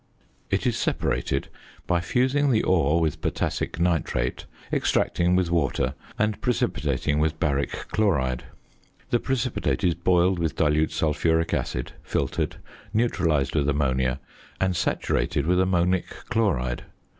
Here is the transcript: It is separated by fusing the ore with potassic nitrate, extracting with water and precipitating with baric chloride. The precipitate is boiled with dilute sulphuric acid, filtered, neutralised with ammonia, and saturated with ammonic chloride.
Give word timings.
It 0.49 0.65
is 0.65 0.77
separated 0.79 1.47
by 1.85 2.01
fusing 2.01 2.49
the 2.49 2.63
ore 2.63 2.99
with 2.99 3.21
potassic 3.21 3.79
nitrate, 3.79 4.45
extracting 4.73 5.35
with 5.35 5.51
water 5.51 5.93
and 6.17 6.41
precipitating 6.41 7.19
with 7.19 7.39
baric 7.39 7.87
chloride. 7.89 8.45
The 9.11 9.19
precipitate 9.19 9.83
is 9.83 9.93
boiled 9.93 10.39
with 10.39 10.55
dilute 10.55 10.91
sulphuric 10.91 11.53
acid, 11.53 11.91
filtered, 12.01 12.55
neutralised 12.91 13.53
with 13.53 13.69
ammonia, 13.69 14.19
and 14.59 14.75
saturated 14.75 15.45
with 15.45 15.59
ammonic 15.59 16.09
chloride. 16.29 16.85